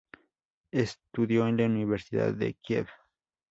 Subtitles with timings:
[0.71, 2.87] Estudió en la Universidad de Kiev.